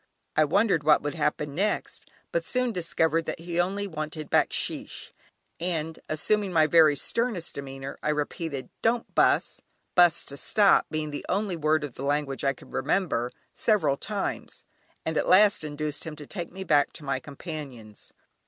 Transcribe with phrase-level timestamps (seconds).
[0.35, 5.11] I wondered what would happen next, but soon discovered that he only wanted "Backsheesh,"
[5.59, 9.61] and assuming my very sternest demeanour I repeated "don't bus"
[9.93, 14.65] ("bus" to stop, being the only word of the language I could remember) several times,
[15.05, 18.11] and at last induced him to take me back to my companions.